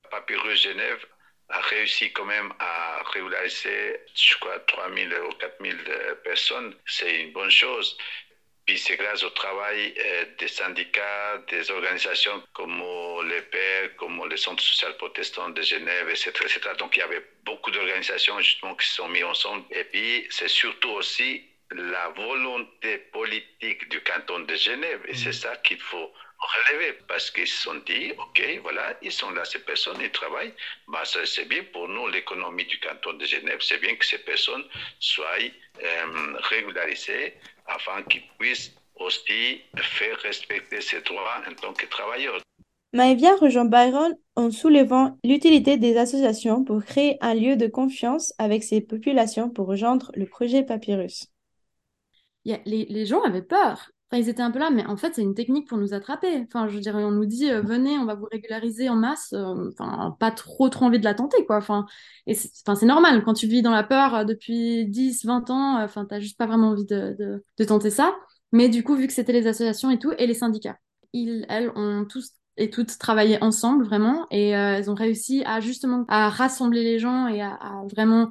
Papyrus 0.09 0.61
Genève 0.63 1.05
a 1.49 1.59
réussi 1.61 2.11
quand 2.13 2.25
même 2.25 2.53
à 2.59 3.01
régulariser, 3.13 3.99
je 4.13 4.35
crois, 4.39 4.59
3 4.59 4.93
000 4.93 5.09
ou 5.27 5.33
4 5.39 5.55
000 5.61 5.77
personnes. 6.23 6.75
C'est 6.85 7.21
une 7.21 7.33
bonne 7.33 7.49
chose. 7.49 7.97
Puis 8.65 8.77
c'est 8.77 8.95
grâce 8.95 9.23
au 9.23 9.31
travail 9.31 9.95
des 10.37 10.47
syndicats, 10.47 11.39
des 11.49 11.71
organisations 11.71 12.43
comme 12.53 12.83
les 13.27 13.41
Pères, 13.41 13.95
comme 13.97 14.23
le 14.29 14.37
Centre 14.37 14.61
social 14.61 14.95
protestant 14.97 15.49
de 15.49 15.61
Genève, 15.61 16.07
etc. 16.09 16.31
Donc 16.77 16.95
il 16.95 16.99
y 16.99 17.03
avait 17.03 17.25
beaucoup 17.43 17.71
d'organisations 17.71 18.39
justement 18.39 18.75
qui 18.75 18.87
se 18.87 18.95
sont 18.95 19.09
mises 19.09 19.23
ensemble. 19.23 19.65
Et 19.71 19.83
puis 19.85 20.27
c'est 20.29 20.47
surtout 20.47 20.89
aussi 20.89 21.43
la 21.71 22.09
volonté 22.09 22.97
politique 23.11 23.89
du 23.89 24.01
canton 24.01 24.39
de 24.39 24.55
Genève. 24.55 25.01
Et 25.07 25.15
c'est 25.15 25.33
ça 25.33 25.55
qu'il 25.57 25.79
faut 25.79 26.11
relever 26.39 26.97
parce 27.07 27.29
qu'ils 27.31 27.47
se 27.47 27.63
sont 27.63 27.75
dit, 27.85 28.11
OK, 28.17 28.59
voilà, 28.63 28.97
ils 29.01 29.11
sont 29.11 29.31
là, 29.31 29.45
ces 29.45 29.59
personnes, 29.59 29.99
ils 30.01 30.11
travaillent. 30.11 30.53
Bah, 30.87 31.03
c'est 31.05 31.47
bien 31.47 31.63
pour 31.71 31.87
nous, 31.87 32.07
l'économie 32.07 32.65
du 32.65 32.79
canton 32.79 33.13
de 33.13 33.25
Genève. 33.25 33.59
C'est 33.61 33.79
bien 33.79 33.95
que 33.95 34.05
ces 34.05 34.19
personnes 34.19 34.63
soient 34.99 35.25
euh, 35.83 36.37
régularisées 36.49 37.35
afin 37.67 38.03
qu'ils 38.03 38.27
puissent 38.39 38.73
aussi 38.95 39.61
faire 39.77 40.17
respecter 40.19 40.81
ses 40.81 41.01
droits 41.01 41.41
en 41.47 41.53
tant 41.53 41.73
que 41.73 41.85
travailleurs. 41.85 42.39
Maevia 42.93 43.35
rejoint 43.37 43.65
Byron 43.65 44.17
en 44.35 44.51
soulevant 44.51 45.17
l'utilité 45.23 45.77
des 45.77 45.95
associations 45.95 46.65
pour 46.65 46.83
créer 46.83 47.17
un 47.21 47.33
lieu 47.33 47.55
de 47.55 47.67
confiance 47.67 48.33
avec 48.37 48.63
ces 48.63 48.81
populations 48.81 49.49
pour 49.49 49.67
rejoindre 49.67 50.11
le 50.13 50.25
projet 50.25 50.63
Papyrus. 50.63 51.30
Les, 52.45 53.05
gens 53.05 53.21
avaient 53.21 53.41
peur. 53.41 53.91
Enfin, 54.11 54.21
ils 54.21 54.29
étaient 54.29 54.41
un 54.41 54.51
peu 54.51 54.59
là, 54.59 54.69
mais 54.71 54.85
en 54.87 54.97
fait, 54.97 55.15
c'est 55.15 55.21
une 55.21 55.35
technique 55.35 55.69
pour 55.69 55.77
nous 55.77 55.93
attraper. 55.93 56.45
Enfin, 56.45 56.67
je 56.67 56.79
dirais, 56.79 57.03
on 57.03 57.11
nous 57.11 57.25
dit, 57.25 57.49
euh, 57.49 57.61
venez, 57.61 57.97
on 57.97 58.05
va 58.05 58.15
vous 58.15 58.27
régulariser 58.29 58.89
en 58.89 58.95
masse. 58.95 59.31
Euh, 59.33 59.69
Enfin, 59.71 60.17
pas 60.19 60.31
trop, 60.31 60.67
trop 60.69 60.85
envie 60.85 60.99
de 60.99 61.05
la 61.05 61.13
tenter, 61.13 61.45
quoi. 61.45 61.57
Enfin, 61.57 61.85
c'est 62.27 62.85
normal. 62.85 63.23
Quand 63.23 63.33
tu 63.33 63.47
vis 63.47 63.61
dans 63.61 63.71
la 63.71 63.83
peur 63.83 64.15
euh, 64.15 64.23
depuis 64.25 64.85
10, 64.87 65.25
20 65.25 65.49
ans, 65.49 65.81
enfin, 65.81 66.05
t'as 66.05 66.19
juste 66.19 66.37
pas 66.37 66.45
vraiment 66.45 66.69
envie 66.69 66.85
de, 66.85 67.43
tenter 67.65 67.89
ça. 67.89 68.13
Mais 68.51 68.67
du 68.67 68.83
coup, 68.83 68.95
vu 68.95 69.07
que 69.07 69.13
c'était 69.13 69.33
les 69.33 69.47
associations 69.47 69.91
et 69.91 69.99
tout, 69.99 70.11
et 70.17 70.27
les 70.27 70.33
syndicats, 70.33 70.77
ils, 71.13 71.45
elles, 71.47 71.71
ont 71.75 72.05
tous 72.05 72.31
et 72.57 72.69
toutes 72.69 72.97
travaillé 72.97 73.41
ensemble, 73.41 73.85
vraiment. 73.85 74.27
Et 74.29 74.49
elles 74.49 74.89
ont 74.91 74.95
réussi 74.95 75.41
à 75.45 75.61
justement 75.61 76.03
à 76.09 76.29
rassembler 76.29 76.83
les 76.83 76.99
gens 76.99 77.27
et 77.27 77.41
à 77.41 77.57
vraiment 77.89 78.29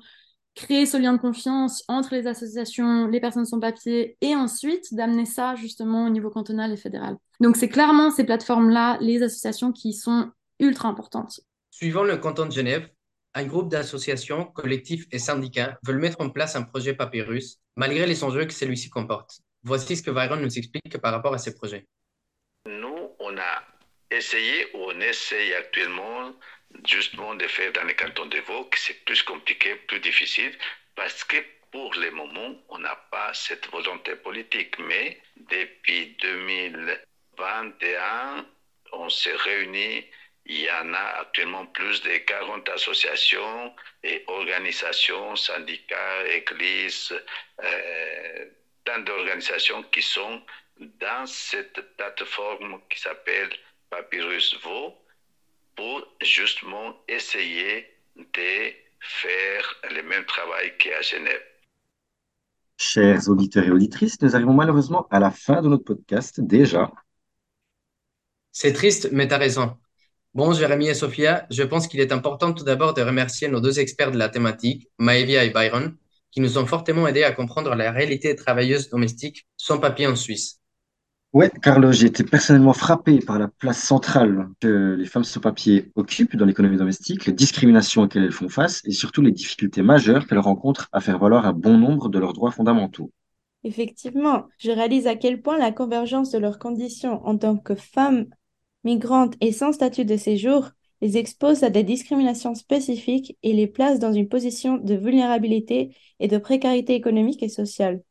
créer 0.54 0.86
ce 0.86 0.96
lien 0.96 1.12
de 1.12 1.18
confiance 1.18 1.84
entre 1.88 2.14
les 2.14 2.26
associations, 2.26 3.06
les 3.06 3.20
personnes 3.20 3.46
sans 3.46 3.60
papier, 3.60 4.16
et 4.20 4.34
ensuite 4.34 4.92
d'amener 4.94 5.24
ça 5.24 5.54
justement 5.54 6.06
au 6.06 6.10
niveau 6.10 6.30
cantonal 6.30 6.72
et 6.72 6.76
fédéral. 6.76 7.16
Donc 7.40 7.56
c'est 7.56 7.68
clairement 7.68 8.10
ces 8.10 8.24
plateformes-là, 8.24 8.98
les 9.00 9.22
associations 9.22 9.72
qui 9.72 9.92
sont 9.92 10.30
ultra 10.58 10.88
importantes. 10.88 11.40
Suivant 11.70 12.02
le 12.02 12.16
canton 12.16 12.46
de 12.46 12.52
Genève, 12.52 12.88
un 13.34 13.44
groupe 13.44 13.70
d'associations, 13.70 14.44
collectifs 14.44 15.06
et 15.12 15.18
syndicats 15.18 15.78
veulent 15.84 16.00
mettre 16.00 16.20
en 16.20 16.30
place 16.30 16.56
un 16.56 16.62
projet 16.62 16.94
Papyrus, 16.94 17.58
malgré 17.76 18.06
les 18.06 18.24
enjeux 18.24 18.44
que 18.44 18.52
celui-ci 18.52 18.90
comporte. 18.90 19.40
Voici 19.62 19.96
ce 19.96 20.02
que 20.02 20.10
Byron 20.10 20.40
nous 20.40 20.58
explique 20.58 20.98
par 20.98 21.12
rapport 21.12 21.34
à 21.34 21.38
ces 21.38 21.54
projets. 21.54 21.86
Nous, 22.66 23.08
on 23.20 23.36
a 23.36 23.69
essayé 24.10 24.66
ou 24.74 24.90
on 24.90 25.00
essaye 25.00 25.54
actuellement 25.54 26.34
justement 26.86 27.34
de 27.34 27.46
faire 27.46 27.72
dans 27.72 27.84
les 27.84 27.94
cantons 27.94 28.24
de 28.26 28.38
Vaud, 28.40 28.68
c'est 28.76 29.04
plus 29.04 29.22
compliqué, 29.22 29.74
plus 29.74 30.00
difficile, 30.00 30.56
parce 30.94 31.24
que 31.24 31.36
pour 31.70 31.94
le 31.94 32.10
moment, 32.10 32.54
on 32.68 32.78
n'a 32.78 32.96
pas 33.10 33.32
cette 33.34 33.68
volonté 33.70 34.16
politique. 34.16 34.78
Mais 34.78 35.20
depuis 35.36 36.16
2021, 36.20 38.46
on 38.92 39.08
s'est 39.08 39.36
réunis. 39.36 40.04
Il 40.46 40.62
y 40.62 40.70
en 40.70 40.94
a 40.94 41.20
actuellement 41.20 41.66
plus 41.66 42.02
de 42.02 42.16
40 42.16 42.68
associations 42.70 43.72
et 44.02 44.24
organisations, 44.26 45.36
syndicats, 45.36 46.26
églises, 46.26 47.14
euh, 47.62 48.46
tant 48.84 48.98
d'organisations 49.00 49.82
qui 49.84 50.02
sont 50.02 50.42
dans 50.78 51.24
cette 51.26 51.80
plateforme 51.96 52.80
qui 52.88 52.98
s'appelle 52.98 53.50
Papyrus 53.90 54.56
Vaud 54.62 54.94
pour 55.76 56.06
justement 56.22 56.94
essayer 57.08 57.86
de 58.16 58.72
faire 59.00 59.74
le 59.94 60.02
même 60.02 60.24
travail 60.26 60.76
qu'à 60.78 61.02
Genève. 61.02 61.42
Chers 62.78 63.28
auditeurs 63.28 63.64
et 63.64 63.70
auditrices, 63.70 64.20
nous 64.22 64.34
arrivons 64.34 64.54
malheureusement 64.54 65.06
à 65.10 65.18
la 65.18 65.30
fin 65.30 65.60
de 65.60 65.68
notre 65.68 65.84
podcast 65.84 66.40
déjà. 66.40 66.90
C'est 68.52 68.72
triste, 68.72 69.08
mais 69.12 69.28
tu 69.28 69.34
as 69.34 69.38
raison. 69.38 69.76
Bon, 70.34 70.52
Jérémy 70.52 70.88
et 70.88 70.94
Sophia, 70.94 71.46
je 71.50 71.62
pense 71.64 71.88
qu'il 71.88 72.00
est 72.00 72.12
important 72.12 72.52
tout 72.52 72.64
d'abord 72.64 72.94
de 72.94 73.02
remercier 73.02 73.48
nos 73.48 73.60
deux 73.60 73.80
experts 73.80 74.12
de 74.12 74.18
la 74.18 74.28
thématique, 74.28 74.88
Maevia 74.98 75.44
et 75.44 75.50
Byron, 75.50 75.96
qui 76.30 76.40
nous 76.40 76.58
ont 76.58 76.66
fortement 76.66 77.08
aidés 77.08 77.24
à 77.24 77.32
comprendre 77.32 77.74
la 77.74 77.90
réalité 77.90 78.28
des 78.28 78.36
travailleuses 78.36 78.88
domestiques 78.88 79.48
sans 79.56 79.78
papier 79.78 80.06
en 80.06 80.14
Suisse. 80.14 80.59
Ouais, 81.32 81.48
Carlo, 81.62 81.92
j'ai 81.92 82.06
été 82.06 82.24
personnellement 82.24 82.72
frappé 82.72 83.20
par 83.20 83.38
la 83.38 83.46
place 83.46 83.78
centrale 83.80 84.48
que 84.60 84.96
les 84.98 85.06
femmes 85.06 85.22
sans 85.22 85.38
papier 85.40 85.92
occupent 85.94 86.34
dans 86.34 86.44
l'économie 86.44 86.76
domestique, 86.76 87.24
les 87.26 87.32
discriminations 87.32 88.02
auxquelles 88.02 88.24
elles 88.24 88.32
font 88.32 88.48
face 88.48 88.82
et 88.84 88.90
surtout 88.90 89.22
les 89.22 89.30
difficultés 89.30 89.82
majeures 89.82 90.26
qu'elles 90.26 90.40
rencontrent 90.40 90.88
à 90.92 91.00
faire 91.00 91.20
valoir 91.20 91.46
un 91.46 91.52
bon 91.52 91.78
nombre 91.78 92.08
de 92.08 92.18
leurs 92.18 92.32
droits 92.32 92.50
fondamentaux. 92.50 93.12
Effectivement, 93.62 94.46
je 94.58 94.72
réalise 94.72 95.06
à 95.06 95.14
quel 95.14 95.40
point 95.40 95.56
la 95.56 95.70
convergence 95.70 96.32
de 96.32 96.38
leurs 96.38 96.58
conditions 96.58 97.24
en 97.24 97.38
tant 97.38 97.56
que 97.56 97.76
femmes 97.76 98.26
migrantes 98.82 99.34
et 99.40 99.52
sans 99.52 99.72
statut 99.72 100.04
de 100.04 100.16
séjour 100.16 100.70
les 101.00 101.16
expose 101.16 101.62
à 101.62 101.70
des 101.70 101.84
discriminations 101.84 102.56
spécifiques 102.56 103.36
et 103.44 103.52
les 103.52 103.68
place 103.68 104.00
dans 104.00 104.12
une 104.12 104.28
position 104.28 104.78
de 104.78 104.94
vulnérabilité 104.94 105.94
et 106.18 106.26
de 106.26 106.38
précarité 106.38 106.94
économique 106.96 107.42
et 107.44 107.48
sociale. 107.48 108.02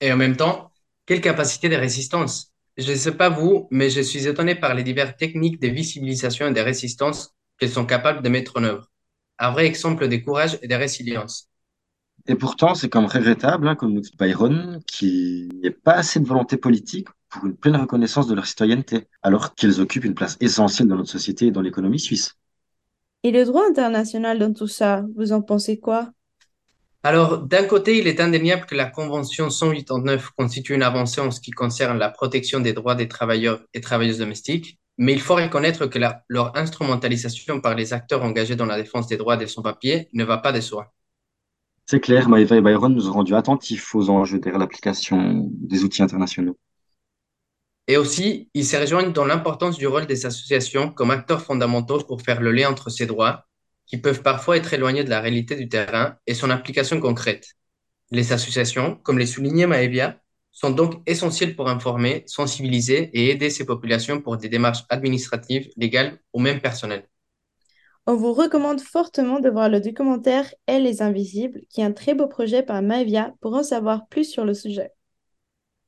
Et 0.00 0.12
en 0.12 0.16
même 0.16 0.36
temps, 0.36 0.70
quelle 1.06 1.20
capacité 1.20 1.68
de 1.68 1.76
résistance! 1.76 2.52
Je 2.76 2.90
ne 2.92 2.96
sais 2.96 3.16
pas 3.16 3.30
vous, 3.30 3.68
mais 3.70 3.88
je 3.88 4.02
suis 4.02 4.26
étonné 4.26 4.54
par 4.54 4.74
les 4.74 4.82
diverses 4.82 5.16
techniques 5.16 5.60
de 5.60 5.68
visibilisation 5.68 6.48
et 6.48 6.52
de 6.52 6.60
résistance 6.60 7.34
qu'elles 7.58 7.70
sont 7.70 7.86
capables 7.86 8.22
de 8.22 8.28
mettre 8.28 8.58
en 8.58 8.64
œuvre. 8.64 8.90
Un 9.38 9.50
vrai 9.50 9.66
exemple 9.66 10.08
de 10.08 10.16
courage 10.16 10.58
et 10.62 10.68
de 10.68 10.74
résilience. 10.74 11.48
Et 12.28 12.34
pourtant, 12.34 12.74
c'est 12.74 12.88
comme 12.88 13.06
regrettable, 13.06 13.68
hein, 13.68 13.76
comme 13.76 13.92
nous 13.92 14.00
dit 14.00 14.12
Byron, 14.18 14.80
qu'il 14.86 15.48
n'y 15.48 15.66
ait 15.66 15.70
pas 15.70 15.92
assez 15.92 16.20
de 16.20 16.26
volonté 16.26 16.56
politique 16.56 17.08
pour 17.28 17.46
une 17.46 17.56
pleine 17.56 17.76
reconnaissance 17.76 18.26
de 18.26 18.34
leur 18.34 18.46
citoyenneté, 18.46 19.06
alors 19.22 19.54
qu'ils 19.54 19.80
occupent 19.80 20.04
une 20.04 20.14
place 20.14 20.36
essentielle 20.40 20.88
dans 20.88 20.96
notre 20.96 21.10
société 21.10 21.46
et 21.46 21.50
dans 21.50 21.62
l'économie 21.62 22.00
suisse. 22.00 22.34
Et 23.22 23.30
le 23.30 23.44
droit 23.44 23.64
international 23.68 24.38
dans 24.38 24.52
tout 24.52 24.66
ça, 24.66 25.04
vous 25.16 25.32
en 25.32 25.42
pensez 25.42 25.78
quoi? 25.78 26.12
Alors, 27.06 27.38
d'un 27.38 27.62
côté, 27.62 27.98
il 28.00 28.08
est 28.08 28.18
indéniable 28.18 28.66
que 28.66 28.74
la 28.74 28.86
Convention 28.86 29.48
189 29.48 30.30
constitue 30.36 30.74
une 30.74 30.82
avancée 30.82 31.20
en 31.20 31.30
ce 31.30 31.40
qui 31.40 31.52
concerne 31.52 31.98
la 31.98 32.10
protection 32.10 32.58
des 32.58 32.72
droits 32.72 32.96
des 32.96 33.06
travailleurs 33.06 33.60
et 33.74 33.80
travailleuses 33.80 34.18
domestiques, 34.18 34.80
mais 34.98 35.12
il 35.12 35.20
faut 35.20 35.36
reconnaître 35.36 35.86
que 35.86 36.00
la- 36.00 36.24
leur 36.26 36.56
instrumentalisation 36.56 37.60
par 37.60 37.76
les 37.76 37.92
acteurs 37.92 38.24
engagés 38.24 38.56
dans 38.56 38.66
la 38.66 38.76
défense 38.76 39.06
des 39.06 39.16
droits 39.16 39.36
des 39.36 39.46
sans-papiers 39.46 40.08
ne 40.14 40.24
va 40.24 40.38
pas 40.38 40.50
de 40.50 40.60
soi. 40.60 40.92
C'est 41.84 42.00
clair, 42.00 42.28
Maëva 42.28 42.56
et 42.56 42.60
Byron 42.60 42.92
nous 42.92 43.08
ont 43.08 43.12
rendus 43.12 43.36
attentifs 43.36 43.94
aux 43.94 44.10
enjeux 44.10 44.40
derrière 44.40 44.58
l'application 44.58 45.48
des 45.48 45.84
outils 45.84 46.02
internationaux. 46.02 46.58
Et 47.86 47.98
aussi, 47.98 48.50
ils 48.52 48.66
se 48.66 48.76
rejoignent 48.76 49.12
dans 49.12 49.26
l'importance 49.26 49.78
du 49.78 49.86
rôle 49.86 50.06
des 50.06 50.26
associations 50.26 50.90
comme 50.90 51.12
acteurs 51.12 51.42
fondamentaux 51.42 52.00
pour 52.00 52.20
faire 52.22 52.40
le 52.40 52.50
lien 52.50 52.68
entre 52.68 52.90
ces 52.90 53.06
droits, 53.06 53.44
qui 53.86 53.98
peuvent 53.98 54.22
parfois 54.22 54.56
être 54.56 54.72
éloignés 54.74 55.04
de 55.04 55.10
la 55.10 55.20
réalité 55.20 55.56
du 55.56 55.68
terrain 55.68 56.16
et 56.26 56.34
son 56.34 56.50
application 56.50 57.00
concrète. 57.00 57.54
Les 58.10 58.32
associations, 58.32 58.96
comme 59.02 59.18
les 59.18 59.26
soulignait 59.26 59.66
Maevia, 59.66 60.20
sont 60.52 60.70
donc 60.70 61.02
essentielles 61.06 61.54
pour 61.54 61.68
informer, 61.68 62.24
sensibiliser 62.26 63.10
et 63.12 63.30
aider 63.30 63.50
ces 63.50 63.66
populations 63.66 64.22
pour 64.22 64.38
des 64.38 64.48
démarches 64.48 64.84
administratives, 64.88 65.68
légales 65.76 66.18
ou 66.32 66.40
même 66.40 66.60
personnelles. 66.60 67.08
On 68.06 68.14
vous 68.14 68.32
recommande 68.32 68.80
fortement 68.80 69.40
de 69.40 69.50
voir 69.50 69.68
le 69.68 69.80
documentaire 69.80 70.54
Elle 70.66 70.84
les 70.84 71.02
Invisibles, 71.02 71.62
qui 71.68 71.80
est 71.80 71.84
un 71.84 71.92
très 71.92 72.14
beau 72.14 72.28
projet 72.28 72.62
par 72.62 72.80
Maevia 72.80 73.34
pour 73.40 73.54
en 73.54 73.64
savoir 73.64 74.06
plus 74.06 74.24
sur 74.24 74.44
le 74.44 74.54
sujet. 74.54 74.92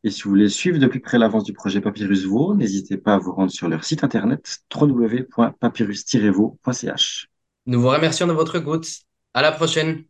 Et 0.04 0.10
si 0.10 0.22
vous 0.22 0.30
voulez 0.30 0.48
suivre 0.48 0.78
de 0.78 0.86
plus 0.86 1.00
près 1.00 1.18
l'avance 1.18 1.42
du 1.44 1.52
projet 1.52 1.80
Papyrus 1.80 2.24
Vaud, 2.24 2.54
n'hésitez 2.54 2.96
pas 2.98 3.14
à 3.14 3.18
vous 3.18 3.32
rendre 3.32 3.50
sur 3.50 3.68
leur 3.68 3.82
site 3.84 4.04
internet 4.04 4.60
www.papyrus-vaud.ch. 4.74 7.28
Nous 7.68 7.82
vous 7.82 7.90
remercions 7.90 8.26
de 8.26 8.32
votre 8.32 8.56
écoute. 8.56 8.88
À 9.34 9.42
la 9.42 9.52
prochaine! 9.52 10.04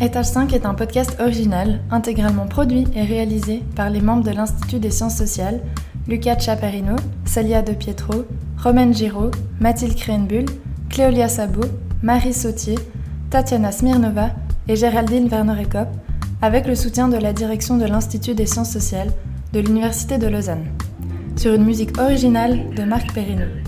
Étage 0.00 0.26
5 0.26 0.52
est 0.52 0.66
un 0.66 0.74
podcast 0.74 1.20
original, 1.20 1.84
intégralement 1.92 2.48
produit 2.48 2.84
et 2.96 3.02
réalisé 3.02 3.62
par 3.76 3.88
les 3.88 4.00
membres 4.00 4.24
de 4.24 4.32
l'Institut 4.32 4.80
des 4.80 4.90
sciences 4.90 5.16
sociales, 5.16 5.62
Lucas 6.08 6.40
Chaparino, 6.40 6.96
Celia 7.26 7.62
De 7.62 7.74
Pietro, 7.74 8.24
Romaine 8.60 8.92
Giraud, 8.92 9.30
Mathilde 9.60 9.94
Krenbull, 9.94 10.46
Cléolia 10.90 11.28
Sabot, 11.28 11.68
Marie 12.02 12.34
Sautier, 12.34 12.74
Tatiana 13.30 13.70
Smirnova 13.70 14.30
et 14.66 14.74
Géraldine 14.74 15.28
Werner-Ekop, 15.28 15.86
avec 16.42 16.66
le 16.66 16.74
soutien 16.74 17.06
de 17.06 17.18
la 17.18 17.32
direction 17.32 17.76
de 17.76 17.86
l'Institut 17.86 18.34
des 18.34 18.46
sciences 18.46 18.72
sociales 18.72 19.12
de 19.52 19.60
l'Université 19.60 20.18
de 20.18 20.26
Lausanne, 20.26 20.66
sur 21.36 21.54
une 21.54 21.64
musique 21.64 21.96
originale 22.00 22.74
de 22.74 22.82
Marc 22.82 23.14
Perrineau. 23.14 23.65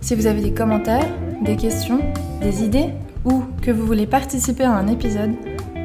Si 0.00 0.14
vous 0.14 0.26
avez 0.26 0.40
des 0.40 0.52
commentaires, 0.52 1.08
des 1.42 1.56
questions, 1.56 2.00
des 2.40 2.64
idées 2.64 2.88
ou 3.24 3.42
que 3.62 3.70
vous 3.70 3.86
voulez 3.86 4.06
participer 4.06 4.64
à 4.64 4.72
un 4.72 4.86
épisode, 4.86 5.32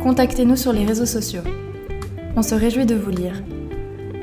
contactez-nous 0.01 0.55
sur 0.55 0.73
les 0.73 0.85
réseaux 0.85 1.05
sociaux. 1.05 1.41
On 2.35 2.41
se 2.41 2.55
réjouit 2.55 2.85
de 2.85 2.95
vous 2.95 3.11
lire. 3.11 3.43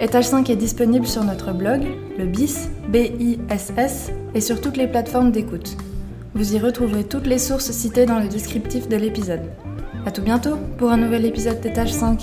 Étage 0.01 0.25
5 0.25 0.49
est 0.51 0.57
disponible 0.57 1.07
sur 1.07 1.25
notre 1.25 1.53
blog, 1.53 1.83
le 2.19 2.25
BIS, 2.25 2.69
B-I-S-S, 2.89 4.13
et 4.35 4.41
sur 4.41 4.61
toutes 4.61 4.77
les 4.77 4.89
plateformes 4.89 5.31
d'écoute. 5.31 5.77
Vous 6.35 6.55
y 6.55 6.59
retrouverez 6.59 7.05
toutes 7.05 7.27
les 7.27 7.39
sources 7.39 7.71
citées 7.71 8.07
dans 8.07 8.19
le 8.19 8.29
descriptif 8.29 8.89
de 8.89 8.97
l'épisode. 8.97 9.43
A 10.07 10.11
tout 10.11 10.23
bientôt 10.23 10.57
pour 10.79 10.91
un 10.91 10.97
nouvel 10.97 11.27
épisode 11.27 11.61
d'Étage 11.61 11.93
5. 11.93 12.23